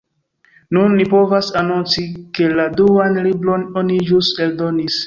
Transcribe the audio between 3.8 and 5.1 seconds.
oni ĵus eldonis.